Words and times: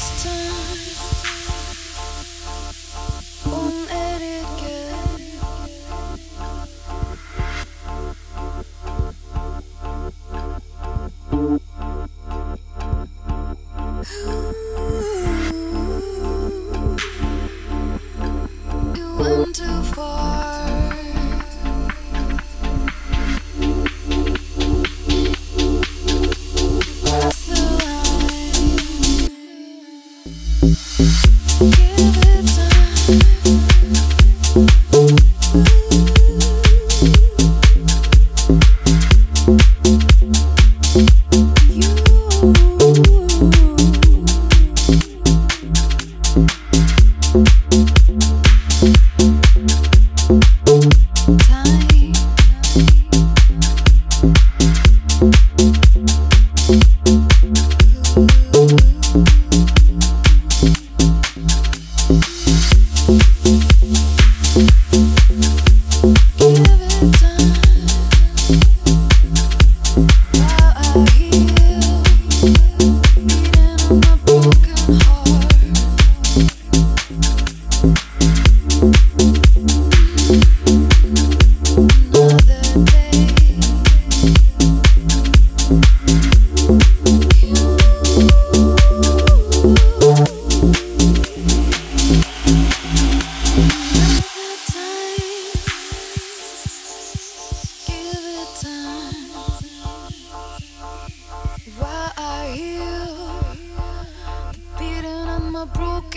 this 0.00 0.24
time. 0.24 0.89
Thank 42.40 42.58
you. 42.58 42.69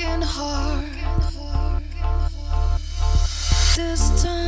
broken 0.03 0.21
heart. 0.21 0.85
This 3.75 4.23
time. 4.23 4.42